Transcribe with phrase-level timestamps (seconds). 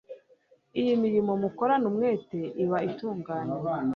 [0.79, 3.57] iy'imirimo mukorana umwete iba itunganye